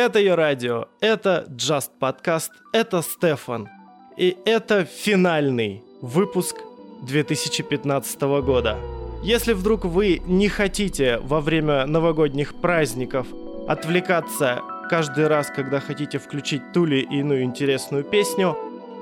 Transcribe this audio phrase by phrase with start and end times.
[0.00, 3.68] Это ее радио, это Just Podcast, это Стефан.
[4.16, 6.54] И это финальный выпуск
[7.02, 8.76] 2015 года.
[9.24, 13.26] Если вдруг вы не хотите во время новогодних праздников
[13.66, 18.56] отвлекаться каждый раз, когда хотите включить ту или иную интересную песню,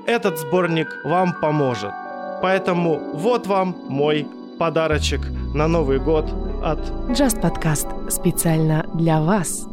[0.07, 1.93] этот сборник вам поможет.
[2.41, 4.27] Поэтому вот вам мой
[4.59, 5.21] подарочек
[5.55, 6.25] на Новый год
[6.65, 6.79] от
[7.11, 9.69] Just Podcast специально для вас.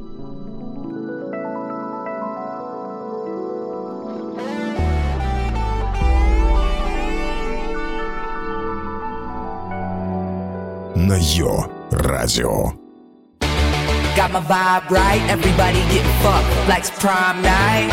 [11.02, 12.72] на Йо Радио.
[14.16, 17.88] Got my vibe right, everybody get fucked like it's prom night.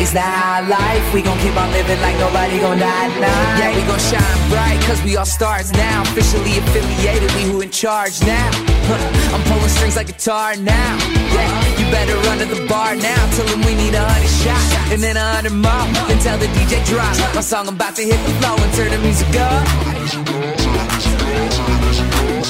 [0.00, 1.00] Is that our life?
[1.14, 3.56] We gon' keep on living like nobody gon' die tonight.
[3.56, 6.02] Yeah, we gon' shine bright, cause we all stars now.
[6.02, 8.50] Officially affiliated, we who in charge now.
[8.90, 9.00] Huh,
[9.32, 10.98] I'm pulling strings like guitar now.
[11.32, 13.16] Yeah, you better run to the bar now.
[13.36, 15.88] Tell them we need a hundred shots, and then a hundred more.
[16.08, 17.16] Then tell the DJ drop.
[17.34, 19.66] My song about to hit the flow and turn the music up.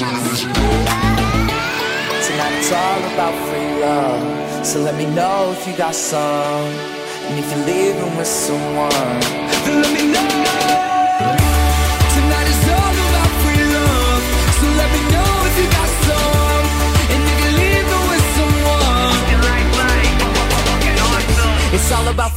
[0.02, 0.18] Tonight
[2.58, 4.66] it's all about free love.
[4.66, 6.66] So let me know if you got some.
[7.28, 8.90] And if you're living with someone,
[9.64, 10.81] then let me know.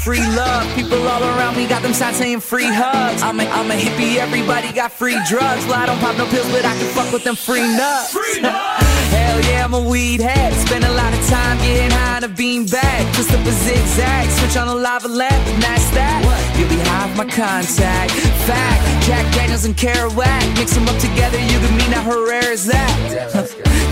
[0.05, 0.63] Free love.
[0.77, 3.23] People all around me got them signs saying free hugs.
[3.23, 5.65] I'm a, I'm a hippie, everybody got free drugs.
[5.65, 8.13] Well, I don't pop no pills, but I can fuck with them free nuts.
[8.13, 8.41] Free
[9.14, 10.53] Hell yeah, I'm a weed head.
[10.67, 13.14] Spend a lot of time getting high on a bean bag.
[13.14, 16.20] Twist up a zigzag, switch on a lava lamp, and that's that.
[16.59, 18.11] You'll be high my contact.
[18.45, 20.59] Fact, Jack Daniels and Kerouac.
[20.59, 22.93] Mix them up together, you can mean how rare is that?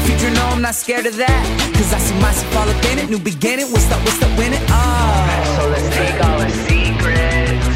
[0.04, 1.42] Future, no, I'm not scared of that.
[1.74, 3.08] Cause I see myself all up in it.
[3.08, 4.60] New beginning, what's up, what's up, win it?
[4.68, 5.38] Oh.
[5.38, 5.41] Uh.
[6.02, 7.66] Take all our secrets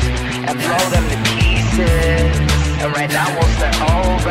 [0.49, 2.37] and blow them to pieces.
[2.83, 4.31] And right now we'll start over.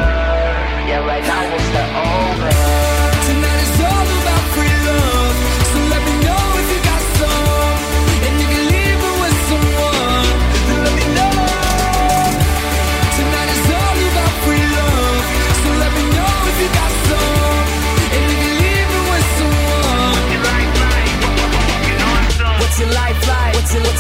[0.85, 2.84] Yeah, right now we'll start over.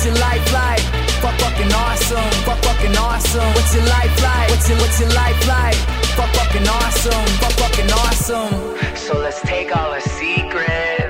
[0.05, 0.81] What's your life like?
[1.19, 2.31] Fuck fucking awesome.
[2.45, 3.53] Fuck fucking awesome.
[3.55, 4.49] What's your life like?
[4.51, 5.73] What's your What's your life like?
[6.13, 7.25] Fuck fucking awesome.
[7.41, 8.95] Fuck fucking awesome.
[8.95, 11.04] So let's take all our secrets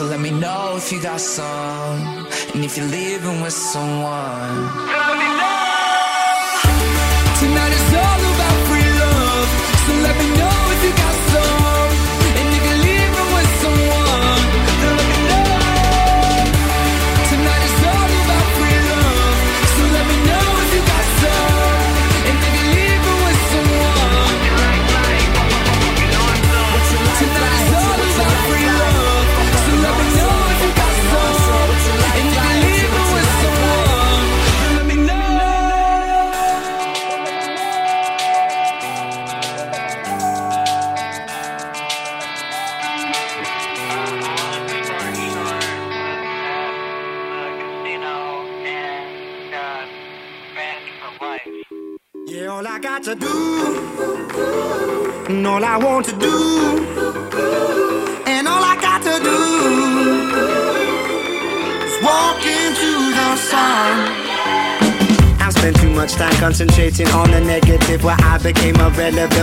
[0.00, 2.26] So let me know if you got some.
[2.54, 5.39] And if you're living with someone.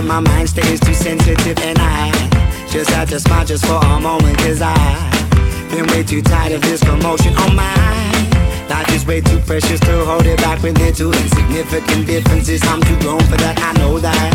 [0.07, 2.11] my mind stays too sensitive and I
[2.69, 4.73] Just had to smile just for a moment Cause I
[5.69, 9.79] Been way too tired of this commotion on oh my Life is way too precious
[9.81, 12.61] to hold it back with too insignificant differences.
[12.63, 14.33] I'm too grown for that, I know that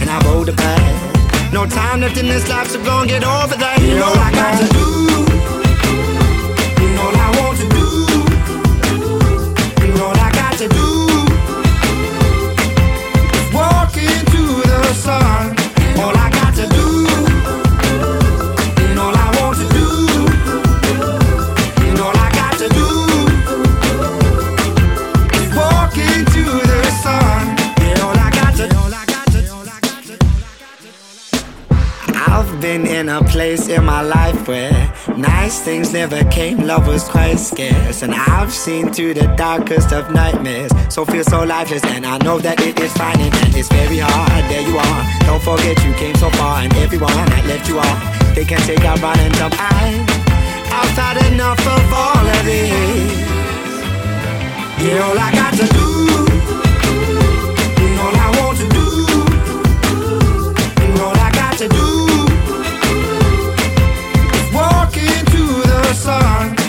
[0.00, 3.24] And I hold the past No time left in this life, so go and get
[3.24, 3.80] over that.
[3.80, 5.31] You know I got to do
[35.62, 38.02] things never came, love was quite scarce.
[38.02, 40.72] And I've seen through the darkest of nightmares.
[40.88, 44.44] So feel so lifeless, and I know that it is fine, and it's very hard.
[44.50, 45.02] There you are.
[45.26, 48.84] Don't forget you came so far, and everyone that left you off, they can't take
[48.84, 49.54] out run and jump.
[49.56, 50.02] I,
[50.78, 53.32] I've had enough of all of this.
[54.82, 57.21] Yeah, all I got to do.
[66.02, 66.61] sun.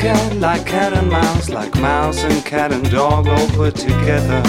[0.00, 4.42] cat, like cat and mouse, like mouse and cat and dog all put together.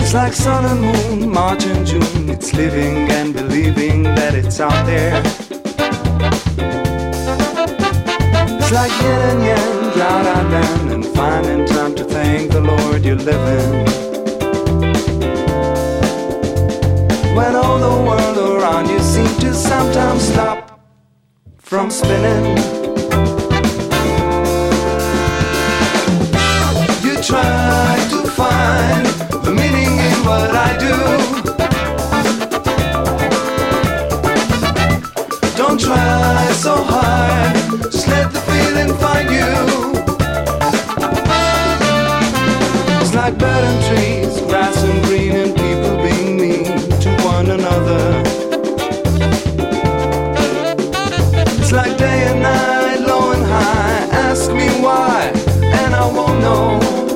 [0.00, 4.84] It's like sun and moon, March and June, it's living and believing that it's out
[4.84, 5.22] there.
[8.58, 13.02] It's like yin and yang, down and down, and finding time to thank the Lord
[13.02, 13.86] you're living.
[17.34, 20.69] when all the world around you seems to sometimes stop
[21.70, 22.56] from spinning.
[27.04, 29.06] You try to find
[29.44, 30.96] the meaning in what I do.
[35.56, 37.54] Don't try so hard,
[37.92, 39.52] just let the feeling find you.
[43.00, 45.59] It's like bird and trees, grass and green and
[54.50, 57.09] ask me why, and I won't know.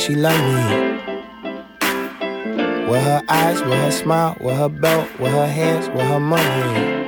[0.00, 0.96] she like me.
[2.90, 6.99] With her eyes, with her smile, with her belt, with her hands, with her money.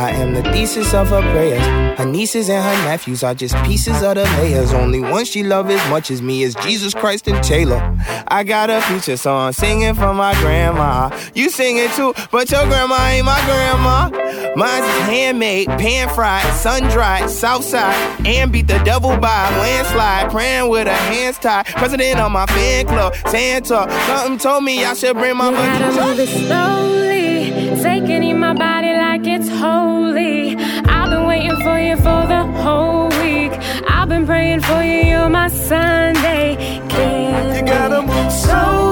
[0.00, 1.98] I am the thesis of her prayers.
[1.98, 4.72] Her nieces and her nephews are just pieces of the layers.
[4.72, 7.94] Only one she loves as much as me is Jesus Christ and Taylor.
[8.28, 11.14] I got a future song singing for my grandma.
[11.34, 14.08] You sing it too, but your grandma ain't my grandma.
[14.56, 17.94] Mine's is handmade, pan fried, sun dried, south side,
[18.26, 20.30] and beat the devil by landslide.
[20.30, 23.86] Praying with her hands tied, president of my fan club, Santa.
[24.06, 25.50] Something told me I should bring my.
[25.50, 27.09] You gotta move it.
[27.76, 30.56] Taking in my body like it's holy.
[30.56, 33.52] I've been waiting for you for the whole week.
[33.88, 36.56] I've been praying for you, you're my Sunday.
[36.88, 37.56] Kid.
[37.56, 38.89] You gotta move slow.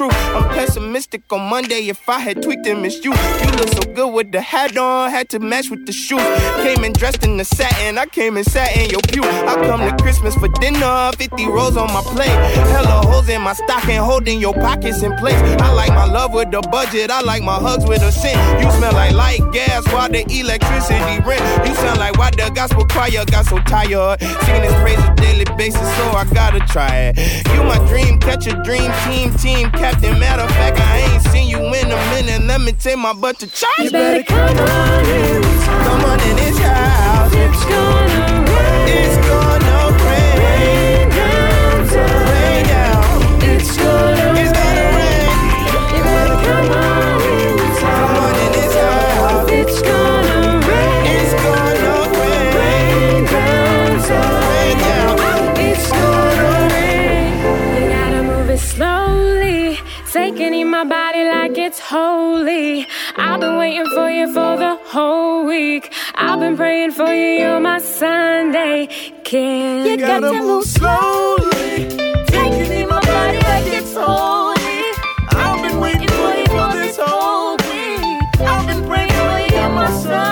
[0.00, 3.12] I'm pessimistic on Monday if I had tweaked and missed you.
[3.12, 6.20] You look so good with the hat on, had to match with the shoes.
[6.64, 9.22] Came in dressed in the satin, I came and sat in your pew.
[9.22, 12.26] I come to Christmas for dinner, 50 rolls on my plate.
[12.26, 15.40] Hella holes in my stocking, holding your pockets in place.
[15.60, 18.36] I like my love with the budget, I like my hugs with a cent.
[18.60, 21.68] You smell like light gas while the electricity rent.
[21.68, 24.20] You sound like why the gospel choir got so tired.
[24.20, 27.18] Singing this praise a daily basis, so I gotta try it.
[27.54, 30.18] You my dream catcher, dream team, team captain.
[30.18, 32.42] Matter of fact, I ain't seen you in a minute.
[32.46, 33.68] Let me take my butt to church.
[33.78, 35.42] You better come on in.
[35.86, 37.32] Come on in this house.
[37.34, 38.88] It's gonna rain.
[39.04, 39.16] It's
[60.84, 62.86] my body like it's holy.
[63.16, 65.92] I've been waiting for you for the whole week.
[66.14, 68.88] I've been praying for you, you're my Sunday.
[69.24, 71.88] Can You gotta move slowly.
[72.26, 74.82] Taking in my body like it's holy.
[75.30, 78.40] I've been waiting for you for this whole week.
[78.40, 80.23] I've been praying for you on my Sunday.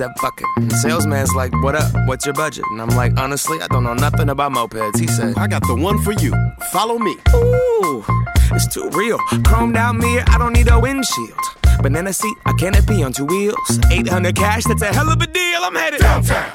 [0.00, 0.70] Said fuck it.
[0.70, 1.92] The salesman's like, what up?
[2.08, 2.64] What's your budget?
[2.70, 4.98] And I'm like, honestly, I don't know nothing about mopeds.
[4.98, 6.32] He said, I got the one for you.
[6.72, 7.16] Follow me.
[7.34, 8.02] ooh,
[8.50, 9.18] it's too real.
[9.48, 11.44] Chromed out mirror, I don't need a windshield.
[11.82, 13.78] Banana seat, a canopy on two wheels.
[13.90, 15.60] 800 cash, that's a hell of a deal.
[15.60, 16.50] I'm headed Downtown,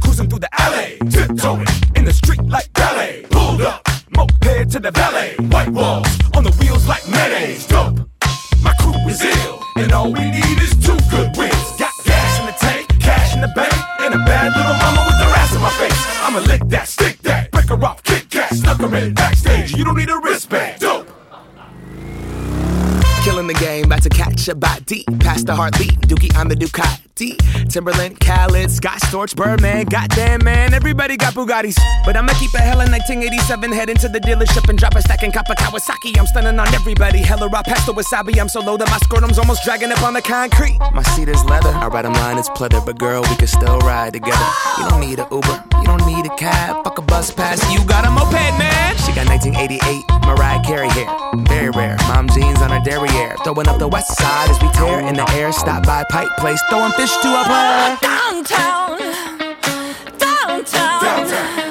[0.00, 3.26] cruising through the alley, tiptoeing in the street like ballet.
[3.28, 5.34] Pulled up, moped to the valet.
[5.50, 7.66] White walls on the wheels like mayonnaise.
[7.66, 7.98] Dope,
[8.62, 10.73] my crew is ill, and all we need is
[19.14, 19.72] backstage.
[19.76, 20.80] You don't need a wristband.
[20.80, 21.08] Dope.
[23.24, 25.04] Killing the game, about to catch a body.
[25.18, 26.56] Past the heartbeat, Dookie I'm the
[27.14, 29.84] Timberland, Khaled, Scott Storch, Birdman.
[29.86, 31.78] Goddamn, man, everybody got Bugattis.
[32.04, 33.72] But I'ma keep it hella 1987.
[33.72, 36.18] Head into the dealership and drop a stack in Kappa Kawasaki.
[36.18, 37.18] I'm stunning on everybody.
[37.18, 38.38] Hella raw pasta wasabi.
[38.40, 40.76] I'm so low that my scrotum's almost dragging up on the concrete.
[40.92, 41.70] My seat is leather.
[41.70, 42.84] I ride 'em line it's pleather.
[42.84, 44.46] But girl, we can still ride together.
[44.78, 45.64] You don't need a Uber.
[45.80, 46.82] You don't need a cab.
[46.82, 47.62] Fuck a bus pass.
[47.72, 48.96] You got a moped, man.
[48.98, 51.06] She got 1988 Mariah Carey hair.
[51.46, 51.96] Very rare.
[52.08, 53.36] Mom jeans on her derriere.
[53.44, 55.52] Throwing up the west side as we tear in the air.
[55.52, 56.60] Stop by Pike Place.
[56.70, 57.98] Throwing fish to a.
[58.00, 58.98] Downtown,
[60.18, 61.63] downtown, downtown,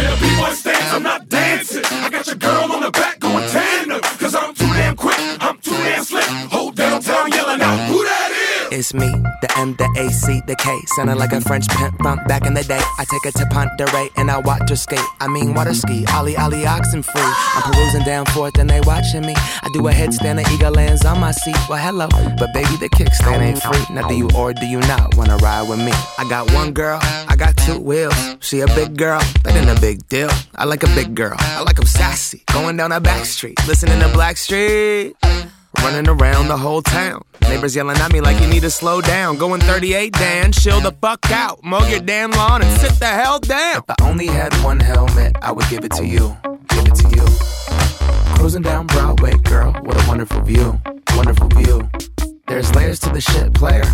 [0.00, 0.52] in a b-boy
[0.92, 1.84] I'm not dancing.
[1.84, 4.00] I got your girl on the back going tandem.
[4.18, 6.24] Cause I'm too damn quick, I'm too damn slick.
[6.24, 8.30] Whole downtown yelling out, who that
[8.72, 8.78] is?
[8.78, 9.10] It's me,
[9.40, 10.78] the M, the A, C, the K.
[10.96, 12.80] Sounding like a French pimp from back in the day.
[12.98, 15.00] I take her to Ponderay and I watch her skate.
[15.20, 17.32] I mean, water ski, Ollie, Ollie, oxen free.
[17.54, 19.34] I'm perusing down Fourth and they watching me.
[19.36, 21.56] I do a headstand and eagle lands on my seat.
[21.68, 23.94] Well, hello, but baby, the kickstand ain't free.
[23.94, 25.92] Now, do you or do you not wanna ride with me?
[26.18, 28.14] I got one girl, I got two wheels.
[28.40, 30.30] She a big girl, that ain't a big deal.
[30.54, 32.42] I like a big girl, I like 'em sassy.
[32.52, 35.14] Going down a back street, listening to Blackstreet.
[35.78, 37.22] Running around the whole town.
[37.42, 39.36] Neighbors yelling at me like you need to slow down.
[39.36, 41.62] Going 38, Dan, chill the fuck out.
[41.64, 43.78] Mow your damn lawn and sit the hell down.
[43.78, 46.36] If I only had one helmet, I would give it to you.
[46.68, 47.24] Give it to you.
[48.36, 50.80] Cruising down Broadway, girl, what a wonderful view.
[51.16, 51.88] Wonderful view.
[52.46, 53.84] There's layers to the shit, player.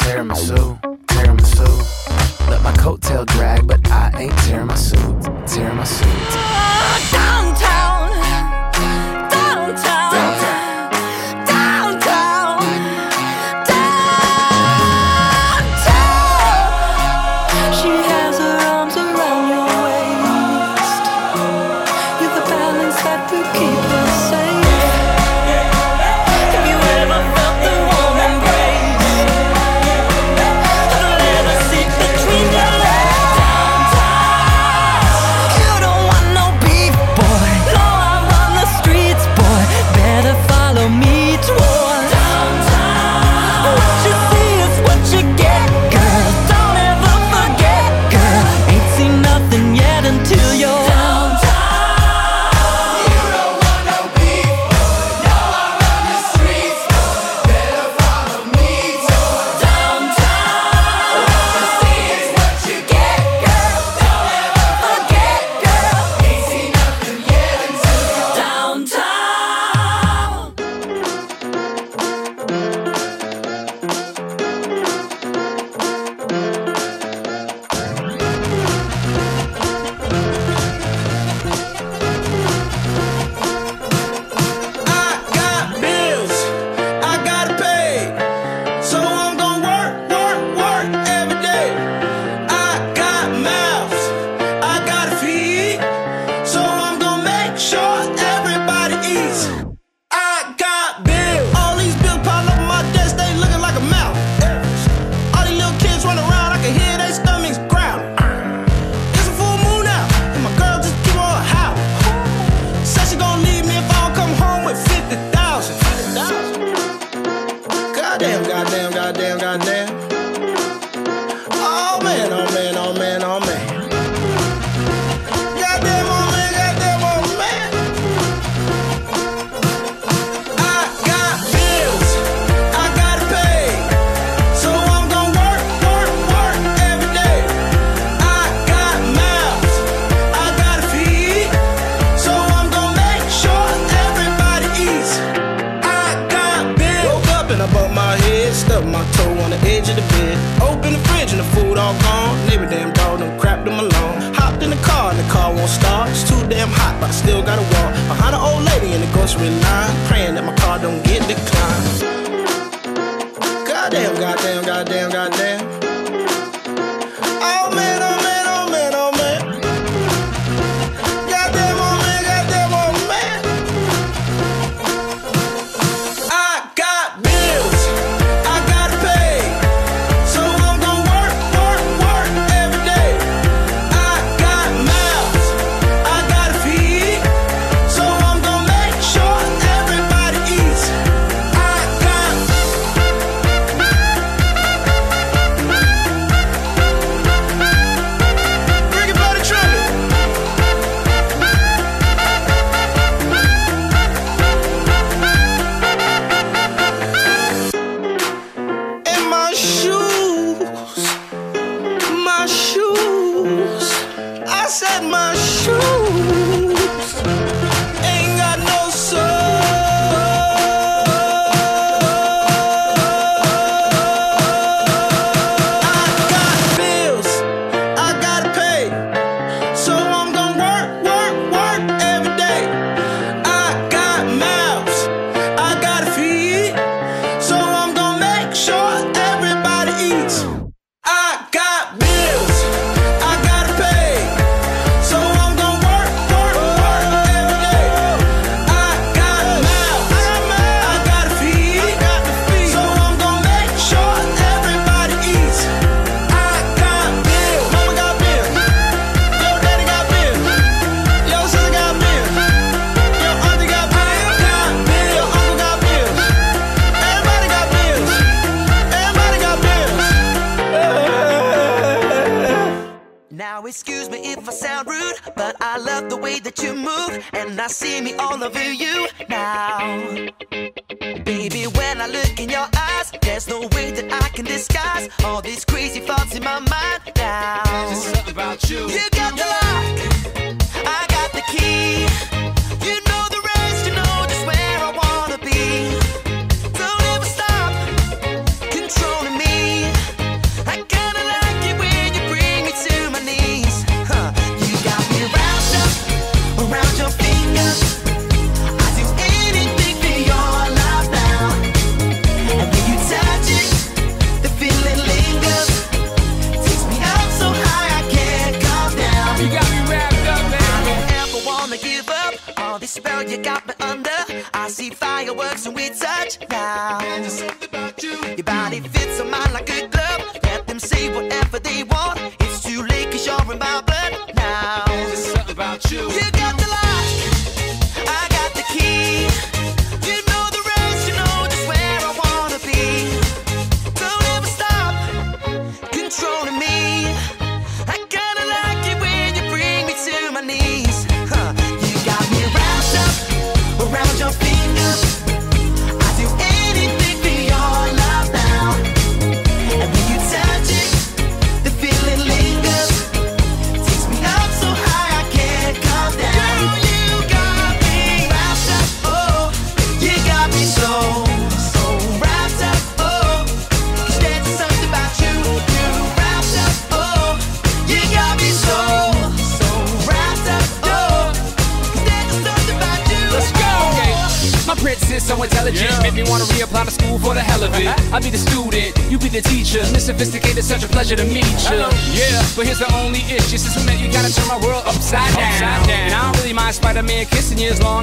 [0.00, 2.48] Tiramisu, tiramisu.
[2.48, 5.22] Let my coattail drag, but I ain't tearing my suit.
[5.46, 6.06] Tearing my suit.
[6.30, 7.83] Downtown, downtown,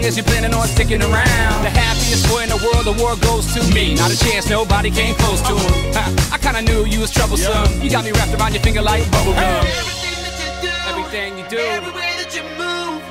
[0.02, 1.64] long as you're planning on sticking around.
[1.64, 3.94] The happiest boy in the world, the world goes to me.
[3.96, 5.94] Not a chance, nobody came close to him.
[5.94, 7.82] Ha, I kinda knew you was troublesome.
[7.82, 9.38] You got me wrapped around your finger like bubblegum.
[9.38, 10.74] Everything that you do.
[10.90, 11.46] everything you
[11.78, 13.02] Every way that you move,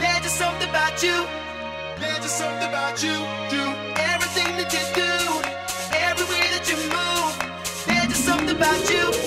[0.00, 1.16] there's just something about you.
[2.00, 3.16] There's just something about you,
[3.54, 3.64] you.
[4.14, 5.12] Everything that you do,
[6.08, 7.32] every way that you move,
[7.86, 9.17] there's just something about you.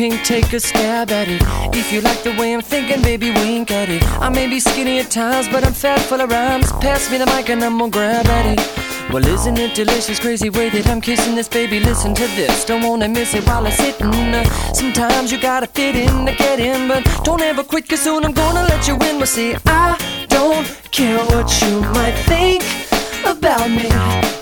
[0.00, 1.42] Pink take a stab at it.
[1.76, 4.02] If you like the way I'm thinking, baby, wink at it.
[4.18, 6.72] I may be skinny at times, but I'm fat full of rhymes.
[6.80, 9.12] Pass me the mic and I'm gonna grab at it.
[9.12, 11.80] Well, isn't it delicious, crazy way that I'm kissing this baby?
[11.80, 14.06] Listen to this, don't wanna miss it while I'm sitting.
[14.08, 18.24] Uh, sometimes you gotta fit in to get in, but don't ever quit, cause soon
[18.24, 19.18] I'm gonna let you in.
[19.18, 22.62] Well, see, I don't care what you might think
[23.26, 23.90] about me.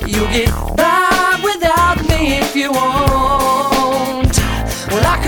[0.07, 3.18] You'll get by without me if you want.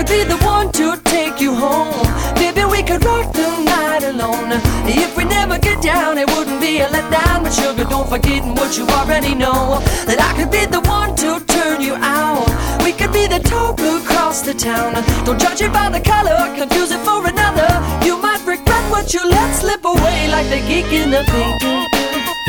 [0.01, 1.93] Could be the one to take you home.
[2.33, 4.49] Baby, we could rock the night alone.
[4.89, 7.43] If we never get down, it wouldn't be a letdown.
[7.43, 9.77] But sugar, don't forget what you already know.
[10.09, 12.49] That I could be the one to turn you out.
[12.83, 14.93] We could be the talk across the town.
[15.23, 17.69] Don't judge it by the color, confuse it for another.
[18.03, 21.61] You might regret what you let slip away, like the geek in the pink.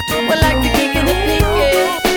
[0.09, 2.12] Well, like the geek in the pink, yeah.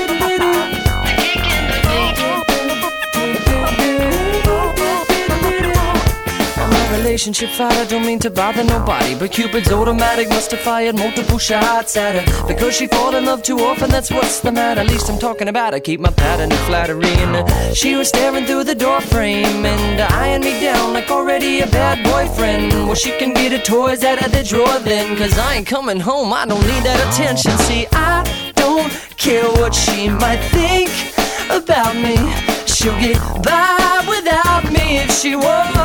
[6.92, 7.86] Relationship fighter.
[7.90, 12.48] Don't mean to bother nobody But Cupid's automatic must have fired multiple shots at her
[12.48, 14.82] Because she fall in love too often, that's what's the matter.
[14.82, 17.06] At least I'm talking about her, keep my pattern of flattery
[17.74, 22.04] she was staring through the door frame And eyeing me down like already a bad
[22.04, 22.72] boyfriend.
[22.72, 26.00] Well, she can get her toys out of the drawer then Cause I ain't coming
[26.00, 27.58] home, I don't need that attention.
[27.60, 32.16] See, I don't care what she might think about me
[32.86, 35.76] She'll get by without me if she won't.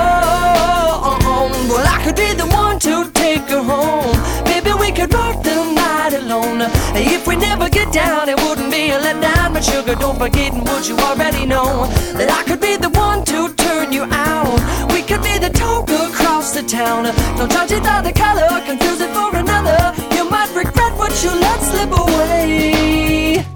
[1.70, 4.16] Well, I could be the one to take her home.
[4.44, 6.62] Maybe we could rock the night alone.
[6.94, 9.54] If we never get down, it wouldn't be a letdown.
[9.54, 11.86] But sugar, don't forget what you already know.
[12.18, 14.60] That I could be the one to turn you out.
[14.92, 17.04] We could be the talk across the town.
[17.38, 19.94] Don't judge it by the color, confuse it for another.
[20.16, 23.49] You might regret what you let slip away.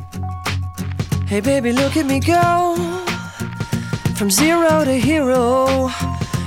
[1.35, 2.77] Hey baby, look at me go
[4.14, 5.90] from zero to hero.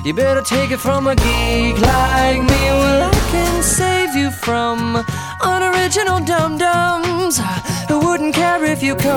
[0.06, 2.62] You better take it from a geek like me.
[2.72, 5.04] Well, I can save you from
[5.44, 7.42] unoriginal dum dums
[7.90, 9.12] who wouldn't care if you complete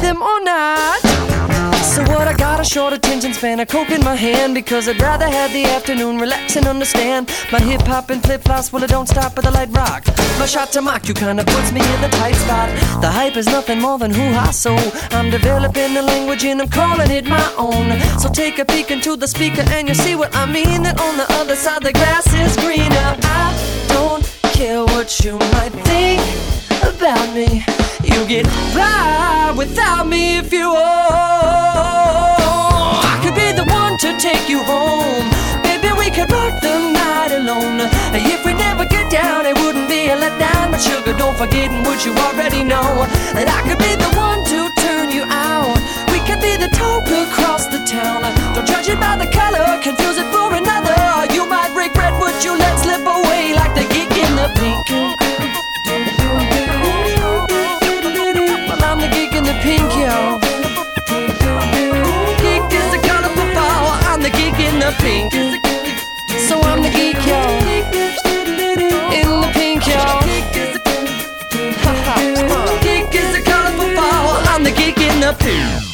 [0.00, 1.02] them or not.
[1.94, 2.26] So what?
[2.26, 5.52] I got a short attention span, a coke in my hand because I'd rather have
[5.52, 7.30] the afternoon relax and understand.
[7.52, 10.04] My hip hop and flip flops, well, it don't stop at the light rock.
[10.38, 12.68] My shot to mock you kinda puts me in the tight spot.
[13.00, 14.74] The hype is nothing more than hoo ha, so
[15.12, 18.00] I'm developing the language and I'm calling it my own.
[18.18, 20.82] So take a peek into the speaker and you'll see what I mean.
[20.82, 23.16] That on the other side, the grass is greener.
[23.22, 26.20] I don't care what you might think
[26.82, 27.64] about me.
[28.14, 30.76] You get by without me if you owe.
[33.02, 35.28] I could be the one to take you home.
[35.66, 37.80] Baby, we could rock the night alone.
[38.14, 40.70] If we never get down, it wouldn't be a letdown.
[40.70, 43.04] But sugar, don't forget what you already know.
[43.34, 45.74] That I could be the one to turn you out.
[46.12, 48.22] We could be the talk across the town.
[48.54, 50.13] Don't judge it by the color, confuse
[65.00, 65.32] pink.
[66.48, 67.40] So I'm the geek, yo.
[69.12, 70.04] In the pink, yo.
[72.82, 74.42] Geek is the colorful flower.
[74.52, 75.93] I'm the geek in the pink.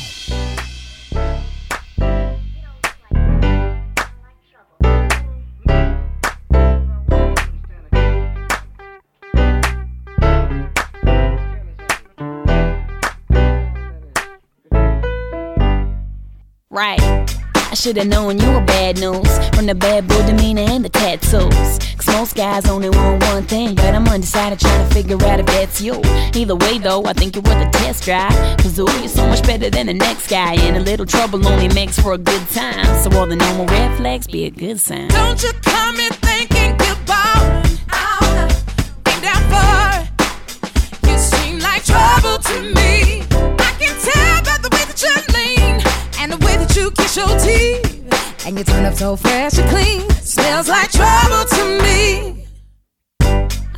[17.81, 21.79] Should've known you were bad news from the bad boy demeanor and the tattoos.
[21.97, 25.47] Cause most guys only want one thing, but I'm undecided trying to figure out if
[25.47, 25.99] that's you.
[26.35, 28.33] Either way, though, I think you're worth a test drive.
[28.59, 31.69] Cause ooh, you're so much better than the next guy, and a little trouble only
[31.69, 32.85] makes for a good time.
[33.03, 35.09] So all the normal red flags be a good sign.
[35.09, 37.65] Don't you come in thinking goodbye.
[37.89, 38.43] I'll
[39.09, 40.11] ain't that
[41.01, 41.11] far.
[41.11, 42.90] You seem like trouble to me.
[46.31, 48.47] And the way that you kiss your teeth.
[48.47, 50.09] And you turn up so fresh and clean.
[50.11, 52.47] Smells like trouble to me.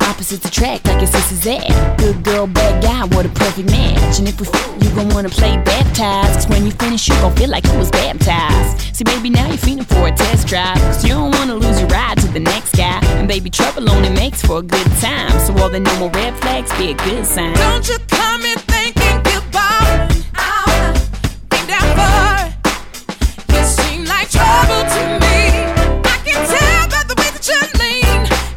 [0.01, 1.97] Opposites attract like your sister's at.
[1.97, 4.19] Good girl, bad guy, what a perfect match.
[4.19, 6.33] And if we f- you gon' wanna play baptized.
[6.33, 8.95] Cause when you finish, you gon' feel like you was baptized.
[8.95, 10.77] See, baby, now you're feeling for a test drive.
[10.77, 12.99] Cause you don't wanna lose your ride to the next guy.
[13.17, 15.31] And baby, trouble only makes for a good time.
[15.39, 17.53] So all the normal red flags be a good sign.
[17.55, 18.62] Don't you come in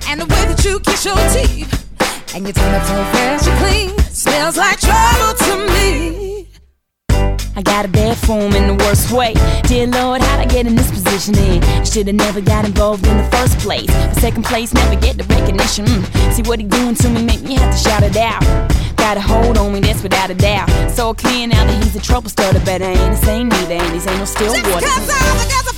[0.08, 2.34] and the way that you kiss your teeth.
[2.34, 3.98] And you turn up so fresh and clean.
[4.10, 4.85] Smells like.
[7.56, 9.32] I got a bad form in the worst way.
[9.62, 11.62] Dear Lord, how'd I get in this position in?
[11.86, 13.86] Should've never got involved in the first place.
[13.86, 15.86] But second place, never get the recognition.
[15.86, 16.32] Mm.
[16.34, 18.42] See what he doing to me, make me have to shout it out.
[18.96, 20.68] Got a hold on me, that's without a doubt.
[20.90, 23.94] So clear now that he's a trouble starter, but I ain't the same neither, and
[23.94, 25.75] these ain't no still water.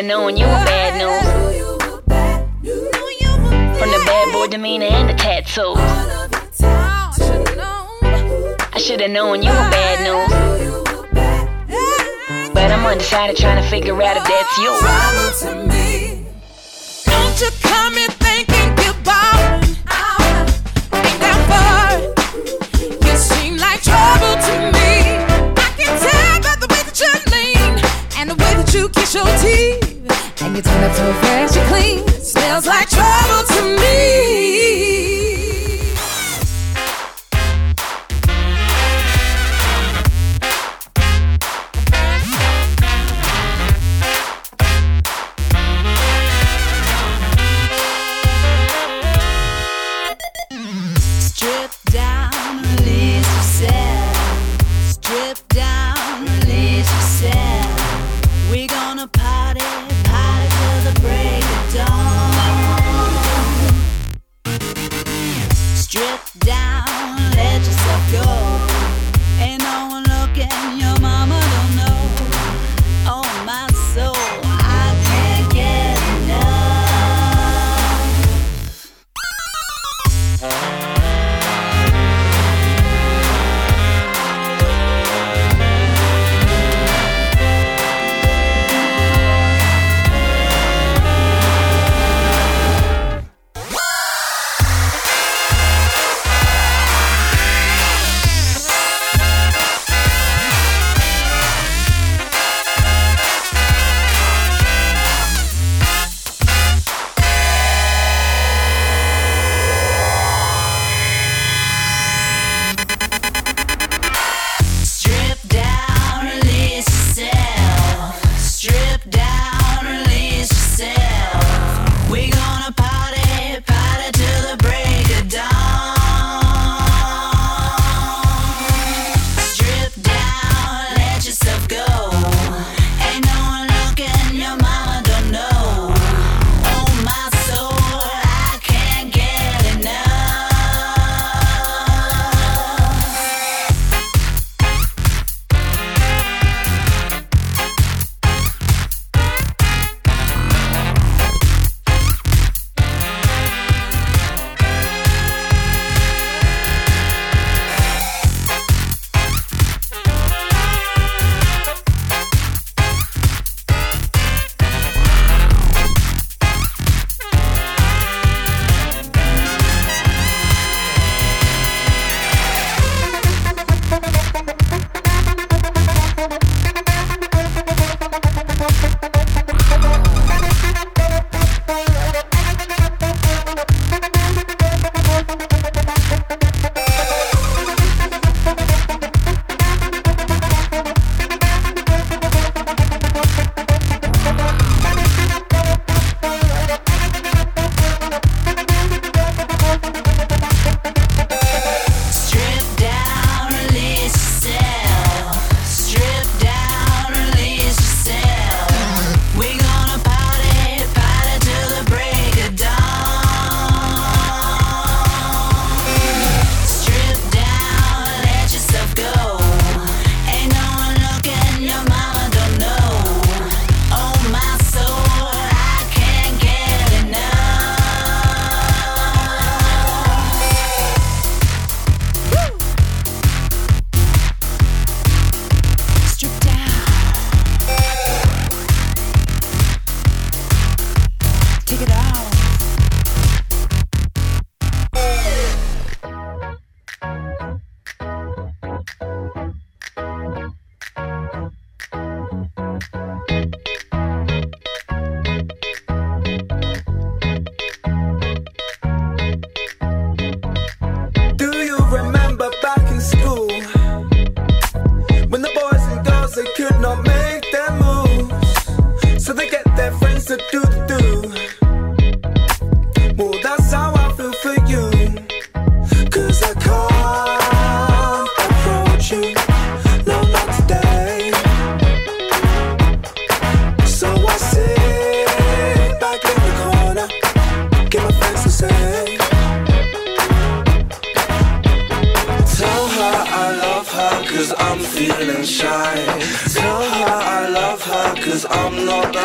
[0.00, 1.20] I should've known you were bad news.
[3.78, 5.76] From the bad boy demeanor and the tattoos.
[8.72, 10.30] I should've known you were bad news.
[12.54, 15.50] But I'm undecided trying to figure out if that's oh, you.
[15.50, 16.24] To me.
[17.04, 19.60] Don't you come in thinking you're goodbye.
[20.94, 21.36] Ain't that
[22.16, 22.19] far.
[28.74, 30.42] You kiss your teeth.
[30.42, 32.08] And you turn up so fresh and clean.
[32.22, 35.29] Smells like trouble to me.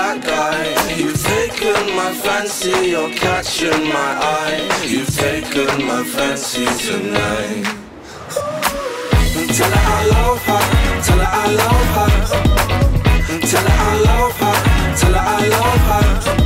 [0.05, 0.95] That guy.
[0.95, 4.59] You've taken my fancy, you're catching my eye.
[4.85, 7.65] You've taken my fancy tonight.
[9.57, 10.63] Tell her I love her,
[11.05, 12.11] tell her I love her.
[13.49, 14.55] Tell her I love her,
[14.99, 16.44] tell her I love her.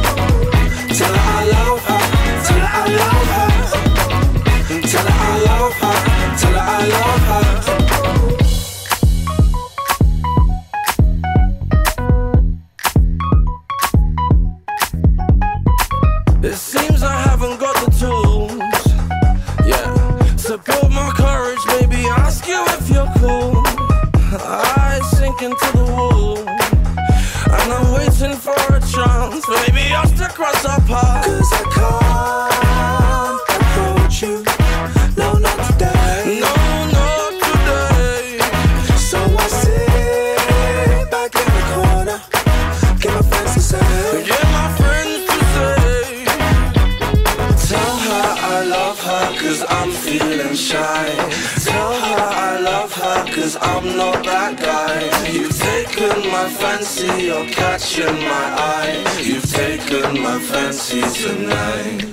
[57.52, 59.22] Catching my eye.
[59.22, 62.06] You've taken my fancy tonight.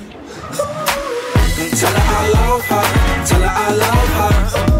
[1.79, 4.76] Tell her I love her, tell her I love her.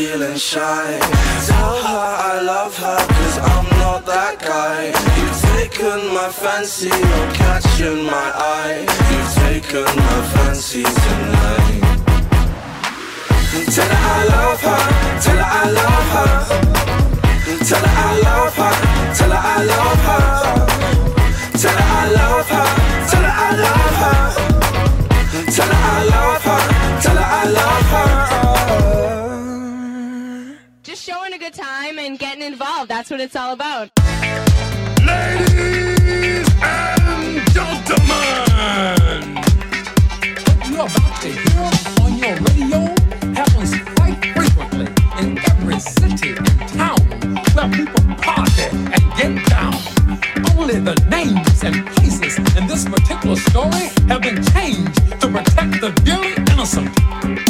[0.00, 0.98] Feeling shy.
[1.46, 4.80] Tell her I love her cause I'm not that guy.
[5.16, 8.80] You've taken my fancy, you're catching my eye.
[9.10, 11.82] You've taken my fancy tonight.
[13.74, 14.82] Tell her I love her,
[15.24, 16.32] tell her I love her.
[17.68, 18.74] Tell her I love her,
[19.18, 20.24] tell her I love her.
[21.60, 22.68] Tell her I love her,
[23.10, 24.20] tell her I love her.
[25.54, 26.49] Tell her I love her,
[31.50, 32.90] Just showing a good time and getting involved.
[32.90, 33.90] That's what it's all about.
[35.04, 39.34] Ladies and gentlemen,
[40.68, 41.70] You're about to hear
[42.02, 42.80] on your radio
[43.34, 44.86] happens quite frequently
[45.20, 47.00] in every city and town
[47.54, 49.74] where people party and get down.
[50.56, 55.90] Only the names and places in this particular story have been changed to protect the
[56.04, 57.49] dearly innocent.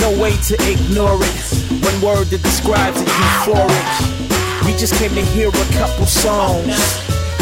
[0.00, 1.82] No way to ignore it.
[1.82, 4.66] One word that describes it, euphoric.
[4.66, 6.78] We just came to hear a couple songs,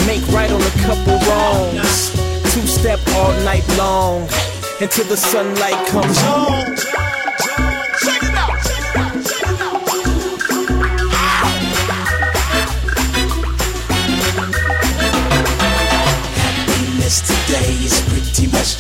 [0.07, 2.11] make right on a couple wrongs.
[2.53, 4.23] Two step all night long
[4.81, 6.90] until the sunlight comes on.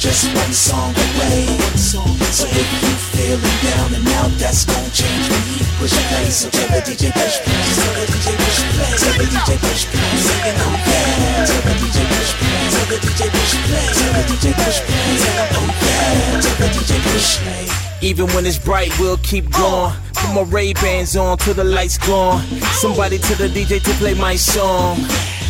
[0.01, 1.44] Just one song away.
[1.76, 6.24] So if you feeling down and out, that's gon' change when he push play.
[6.32, 9.84] So tell the DJ push play, tell the DJ push play, tell the DJ push
[9.92, 11.44] play, singing oh yeah.
[11.44, 15.20] Tell the DJ push play, tell the DJ push play, tell the DJ push play,
[15.53, 16.40] oh yeah.
[16.40, 17.68] Tell the DJ push play.
[18.01, 19.92] Even when it's bright, we'll keep oh.
[19.92, 20.14] going.
[20.14, 22.40] Put my Ray Bans on till the lights gone.
[22.80, 24.96] Somebody tell the DJ to play my song.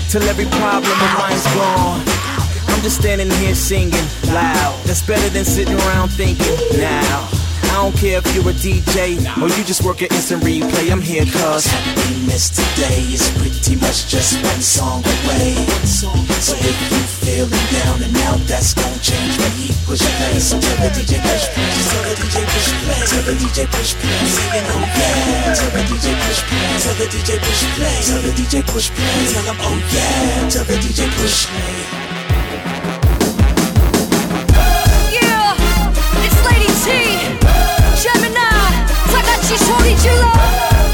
[0.09, 2.30] Till every problem of mine's gone.
[2.81, 4.73] I'm just standing here singing loud.
[4.89, 7.29] That's better than sitting around thinking now.
[7.69, 10.89] I don't care if you're a DJ or you just work at instant replay.
[10.89, 15.61] I'm here cause Happiness today is pretty much just one song away.
[15.85, 20.41] So if you feeling down and out, that's gon' change when he push play.
[20.41, 23.93] So tell the DJ push play, tell the DJ push play, tell the DJ push
[23.93, 25.53] play, singing oh yeah.
[25.53, 29.21] Tell the DJ push play, tell the DJ push play, tell the DJ push play,
[29.37, 30.49] tell him oh yeah.
[30.49, 32.10] Tell the DJ push play.
[39.51, 40.90] 你说你去了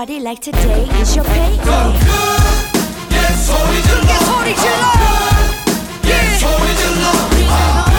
[0.00, 1.94] Party like today is your payday.
[3.12, 4.84] 예 소리 질러 예, 소리 질러.
[6.04, 7.89] 예 소리 질러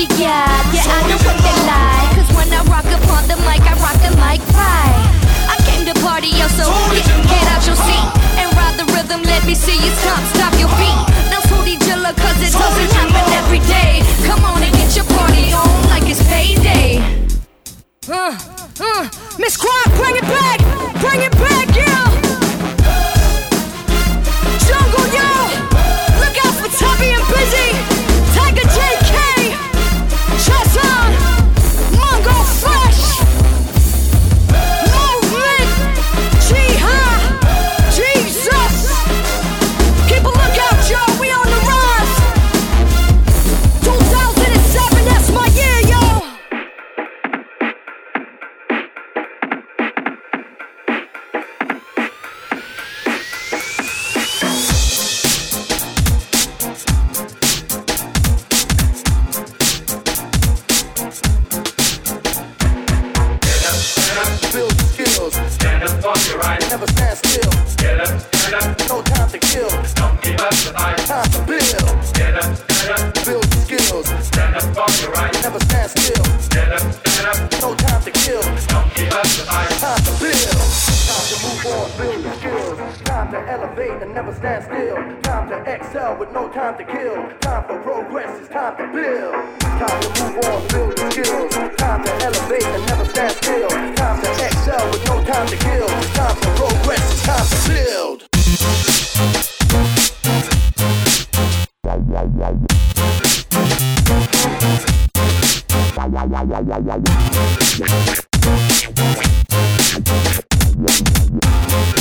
[0.00, 0.64] you got.
[0.72, 2.08] Yeah, I know what they like.
[2.16, 4.96] Cause when I rock upon the mic, I rock the mic right.
[5.52, 6.64] I came to party, yo, so
[7.28, 8.06] get, out your seat
[8.40, 9.20] and ride the rhythm.
[9.28, 10.96] Let me see you stop, stop your feet.
[11.28, 14.00] Now, Sooty Jilla, cause it doesn't happen every day.
[14.24, 17.04] Come on and get your party on like it's payday.
[18.08, 18.32] Uh,
[18.80, 19.04] uh,
[19.38, 20.58] Miss Quad, bring it back,
[21.04, 21.89] bring it back, yeah.
[84.40, 84.96] Stand still.
[85.22, 87.14] Time to excel with no time to kill.
[87.40, 89.34] Time for progress, it's time to build.
[89.60, 91.54] Time to move on, build the skills.
[91.76, 93.68] Time to elevate and never stand still.
[93.68, 95.88] Time to excel with no time to kill.
[96.14, 98.30] Time for progress, it's time to build.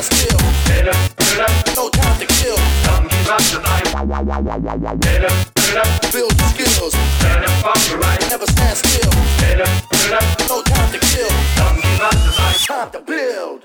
[0.00, 2.56] No time to kill.
[6.10, 6.94] Build skills.
[8.30, 9.12] Never stand still.
[10.48, 11.28] No time to kill.
[12.66, 13.59] Time to build.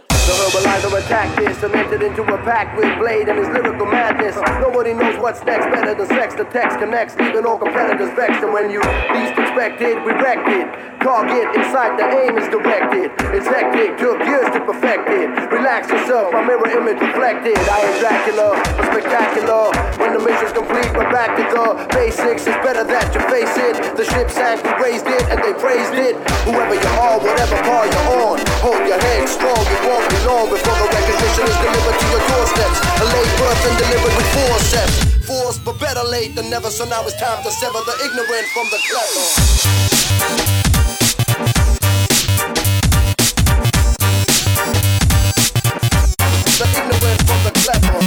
[0.55, 4.39] The Herbaliser attack is cemented into a pack with Blade and his lyrical madness.
[4.63, 6.33] Nobody knows what's next better than sex.
[6.33, 8.39] The text connects, leaving all competitors vexed.
[8.39, 8.79] And when you
[9.11, 10.63] least expect it, we wrecked it.
[11.03, 13.11] Target inside, the aim is directed.
[13.35, 15.27] It's hectic, took years to perfect it.
[15.51, 17.59] Relax yourself, my mirror image reflected.
[17.59, 19.75] I am Dracula, a spectacular.
[19.99, 22.47] When the mission's complete, we're back to the basics.
[22.47, 23.75] It's better that you face it.
[23.99, 26.15] The ship sank, we raised it, and they praised it.
[26.47, 27.59] Whoever you are, whatever
[29.25, 29.65] hold strong.
[29.73, 32.79] It won't be long before the recognition is delivered to your doorsteps.
[33.01, 34.95] A late birth and delivered with forceps.
[35.25, 36.69] Force, but better late than never.
[36.69, 39.25] So now it's time to sever the ignorant from the clever.
[46.55, 47.99] The ignorant from the clever.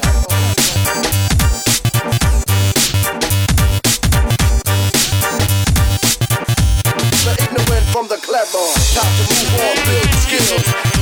[7.24, 8.64] The ignorant from the clever.
[8.94, 10.97] Time to move on, build skills.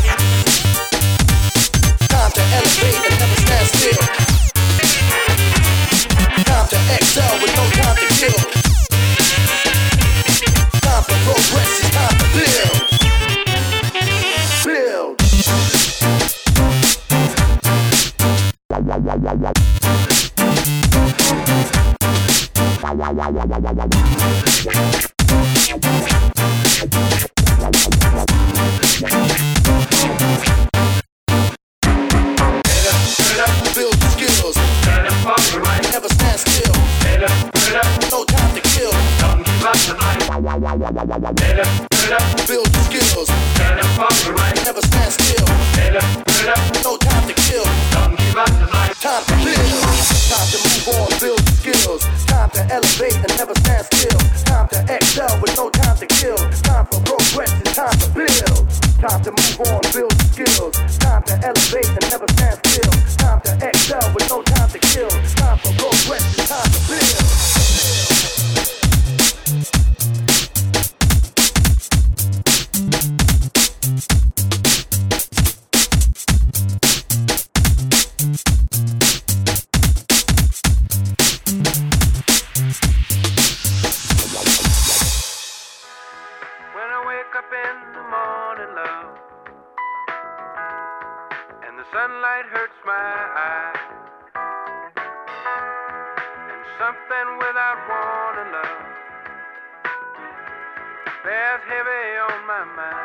[101.57, 102.97] Bears heavy on my mind.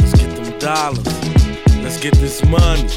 [0.00, 1.06] Let's get them dollars.
[1.82, 2.88] Let's get this money.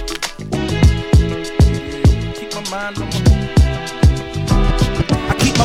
[2.36, 3.31] Keep my mind on my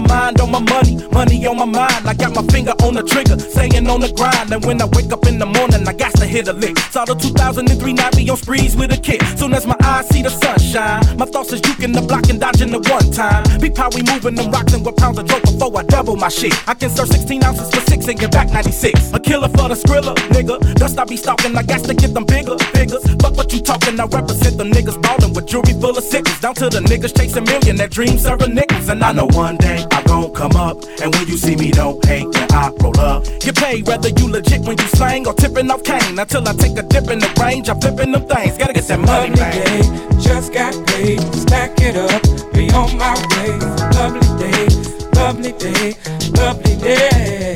[0.00, 2.06] my mind on my money, money on my mind.
[2.06, 4.52] I got my finger on the trigger, staying on the grind.
[4.52, 6.78] And when I wake up in the morning, I got to hit a lick.
[6.90, 9.22] Saw the 2003 night be on sprees with a kid.
[9.38, 12.70] Soon as my eyes see the sunshine, my thoughts is juking the block and dodging
[12.70, 13.44] the one time.
[13.60, 16.28] Peep how we moving them rocks and what pounds of dope before I double my
[16.28, 16.52] shit.
[16.68, 19.12] I can serve 16 ounces for six and get back 96.
[19.12, 20.60] A killer for the skrilla, nigga.
[20.74, 23.04] Dust I be stalking, I got to get them bigger figures.
[23.22, 26.40] Fuck what you talking, I represent them niggas ballin' with jewelry full of sickles.
[26.40, 28.88] Down to the niggas chasing million that dreams serving niggas.
[28.88, 30.82] And I know one day I gon' come up.
[31.02, 33.24] And when you see me, don't hate when I roll up.
[33.40, 36.18] Get paid whether you legit when you slang or tipping off cane.
[36.18, 38.56] Until I take a dip in the range, I'm flipping them things.
[38.58, 39.52] Gotta get that money, Lovely man.
[39.52, 41.20] day, just got paid.
[41.34, 42.22] Stack it up,
[42.52, 43.58] be on my way.
[43.96, 44.68] Lovely day,
[45.14, 45.94] lovely day,
[46.34, 47.54] lovely day.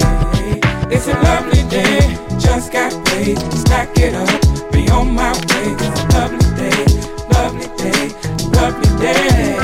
[0.92, 2.00] It's a lovely day,
[2.38, 3.38] just got paid.
[3.52, 5.74] Stack it up, be on my way.
[6.14, 6.84] Lovely day,
[7.32, 8.08] lovely day,
[8.50, 9.56] lovely day.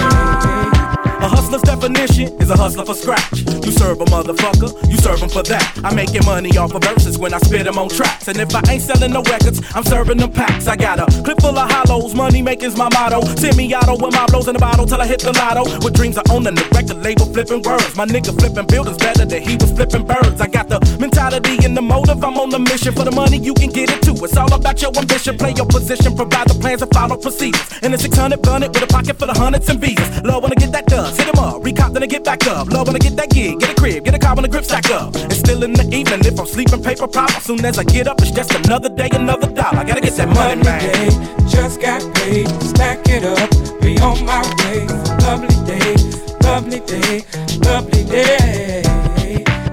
[1.19, 3.39] A hustler's definition is a hustler for scratch.
[3.65, 5.65] You serve a motherfucker, you serve him for that.
[5.85, 8.29] I'm making money off of verses when I spit them on tracks.
[8.29, 10.67] And if I ain't selling no records, I'm serving them packs.
[10.67, 13.21] I got a clip full of hollows, money making's my motto.
[13.37, 15.65] Send me auto with my blows in the bottle till I hit the lotto.
[15.85, 17.95] With dreams of owning the record label, flipping words.
[17.97, 20.41] My nigga flipping buildings better than he was flipping birds.
[20.41, 23.55] I got the mentality and the motive, I'm on the mission for the money, you
[23.55, 24.17] can get it too.
[24.25, 27.69] It's all about your ambition, play your position, provide the plans and follow procedures.
[27.83, 30.23] And the 600 gun it with a pocket full of hundreds and visas.
[30.23, 32.71] Love when I get that dust, hit him up, recop then I get back up.
[32.71, 34.65] Love when I get that gig, get a crib, get a car when the grip
[34.65, 35.15] stack up.
[35.17, 38.07] And still in the evening, if I'm sleeping paper pop, as soon as I get
[38.07, 39.79] up, it's just another day, another dollar.
[39.79, 40.81] I gotta get that money, man.
[40.81, 41.11] day,
[41.49, 42.49] just got paid.
[42.63, 43.51] Stack it up,
[43.81, 44.87] be on my way.
[45.27, 45.95] Lovely day,
[46.43, 47.25] lovely day,
[47.67, 48.83] lovely day.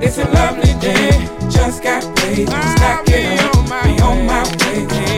[0.01, 1.11] It's a lovely day,
[1.49, 2.49] just got paid.
[2.49, 5.12] Stack it up, be on my way.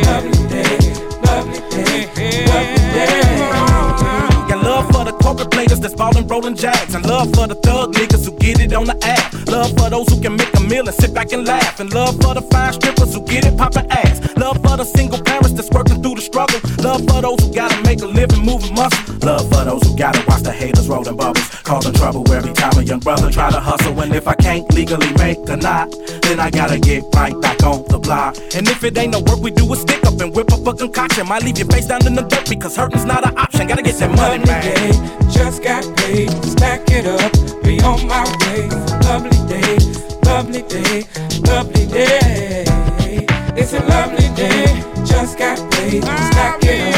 [6.41, 6.95] That's ballin' rollin' jags.
[6.95, 9.33] And love for the thug niggas who get it on the app.
[9.47, 11.79] Love for those who can make a meal and sit back and laugh.
[11.79, 14.21] And love for the fine strippers who get it poppin' ass.
[14.37, 16.59] Love for the single parents that's working through the struggle.
[16.83, 19.04] Love for those who gotta make a living moving muscle.
[19.25, 21.49] Love for those who gotta watch the haters rollin' bubbles.
[21.63, 23.99] Causing trouble every time a young brother try to hustle.
[23.99, 27.83] And if I can't legally make a knot, then I gotta get right back on
[27.85, 28.37] the block.
[28.53, 30.73] And if it ain't no work, we do a stick up and whip up a
[30.75, 31.25] concoction.
[31.27, 33.65] Might leave your face down in the dirt because hurting's not an option.
[33.65, 34.61] Gotta get that money, Lovely man.
[34.61, 36.29] day, just got paid.
[36.45, 38.69] Stack it up, be on my way.
[39.09, 39.73] Lovely day,
[40.21, 41.01] lovely day,
[41.49, 42.63] lovely day.
[43.57, 46.03] It's a lovely day, just got paid.
[46.03, 46.95] Stack it